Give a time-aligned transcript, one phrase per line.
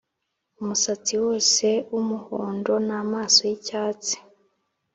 [0.61, 4.15] umusatsi wose wumuhondo namaso yicyatsi